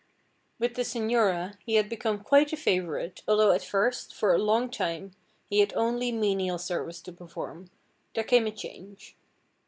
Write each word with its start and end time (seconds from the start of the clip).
With 0.57 0.73
the 0.73 0.81
señora 0.81 1.57
he 1.63 1.75
had 1.75 1.87
become 1.87 2.23
quite 2.23 2.51
a 2.51 2.57
favorite, 2.57 3.21
although 3.27 3.51
at 3.51 3.63
first, 3.63 4.15
for 4.15 4.33
a 4.33 4.37
long 4.39 4.71
time, 4.71 5.13
he 5.47 5.59
had 5.59 5.73
only 5.75 6.11
menial 6.11 6.57
service 6.57 6.99
to 7.01 7.11
perform, 7.13 7.69
there 8.15 8.23
came 8.23 8.47
a 8.47 8.51
change. 8.51 9.15